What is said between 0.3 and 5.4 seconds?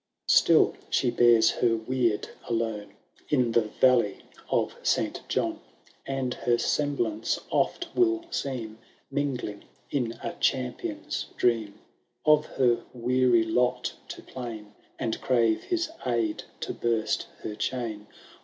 Still she bears her weird alone. In the Valley of Saint